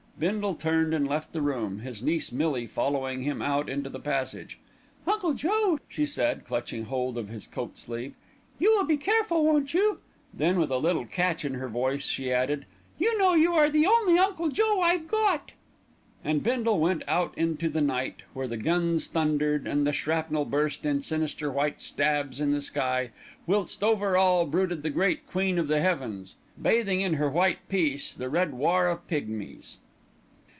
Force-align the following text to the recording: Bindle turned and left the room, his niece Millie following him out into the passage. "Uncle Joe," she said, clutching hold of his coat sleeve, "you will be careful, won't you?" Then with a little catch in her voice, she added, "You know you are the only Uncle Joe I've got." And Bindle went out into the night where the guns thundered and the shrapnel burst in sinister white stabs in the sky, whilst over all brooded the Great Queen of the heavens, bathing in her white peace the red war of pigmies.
Bindle 0.19 0.53
turned 0.53 0.93
and 0.93 1.07
left 1.07 1.33
the 1.33 1.41
room, 1.41 1.79
his 1.79 2.03
niece 2.03 2.31
Millie 2.31 2.67
following 2.67 3.23
him 3.23 3.41
out 3.41 3.67
into 3.67 3.89
the 3.89 3.99
passage. 3.99 4.59
"Uncle 5.07 5.33
Joe," 5.33 5.79
she 5.89 6.05
said, 6.05 6.45
clutching 6.45 6.85
hold 6.85 7.17
of 7.17 7.29
his 7.29 7.47
coat 7.47 7.75
sleeve, 7.75 8.13
"you 8.59 8.71
will 8.71 8.83
be 8.83 8.97
careful, 8.97 9.43
won't 9.43 9.73
you?" 9.73 9.97
Then 10.31 10.59
with 10.59 10.69
a 10.69 10.77
little 10.77 11.05
catch 11.07 11.43
in 11.43 11.55
her 11.55 11.67
voice, 11.67 12.05
she 12.05 12.31
added, 12.31 12.67
"You 12.99 13.17
know 13.17 13.33
you 13.33 13.53
are 13.53 13.71
the 13.71 13.87
only 13.87 14.15
Uncle 14.19 14.49
Joe 14.49 14.79
I've 14.81 15.07
got." 15.07 15.53
And 16.23 16.43
Bindle 16.43 16.77
went 16.79 17.01
out 17.07 17.35
into 17.35 17.67
the 17.67 17.81
night 17.81 18.21
where 18.33 18.47
the 18.47 18.57
guns 18.57 19.07
thundered 19.07 19.65
and 19.65 19.87
the 19.87 19.93
shrapnel 19.93 20.45
burst 20.45 20.85
in 20.85 21.01
sinister 21.01 21.51
white 21.51 21.81
stabs 21.81 22.39
in 22.39 22.51
the 22.51 22.61
sky, 22.61 23.09
whilst 23.47 23.83
over 23.83 24.15
all 24.15 24.45
brooded 24.45 24.83
the 24.83 24.91
Great 24.91 25.25
Queen 25.25 25.57
of 25.57 25.67
the 25.67 25.81
heavens, 25.81 26.35
bathing 26.61 27.01
in 27.01 27.15
her 27.15 27.29
white 27.31 27.67
peace 27.67 28.13
the 28.13 28.29
red 28.29 28.53
war 28.53 28.85
of 28.87 29.07
pigmies. 29.07 29.79